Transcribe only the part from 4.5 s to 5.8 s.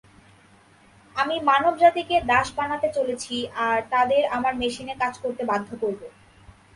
মেশিনে কাজ করতে বাধ্য